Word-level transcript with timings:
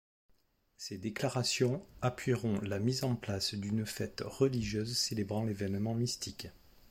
Ces 0.77 0.97
déclarations 0.97 1.85
appuieront 2.01 2.59
la 2.61 2.79
mise 2.79 3.03
en 3.03 3.15
place 3.15 3.53
d'une 3.53 3.85
fête 3.85 4.23
religieuse 4.25 4.97
célébrant 4.97 5.43
l'événement 5.43 5.93
mystique. 5.93 6.47